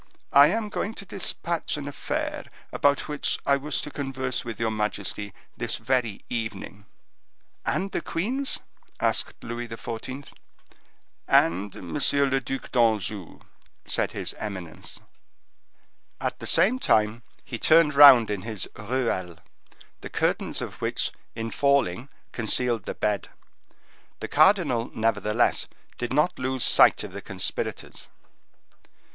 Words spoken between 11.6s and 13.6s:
M. le Duc d'Anjou,"